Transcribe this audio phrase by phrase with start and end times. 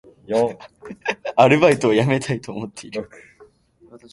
[1.35, 3.07] アルバイトを辞めたいと思っている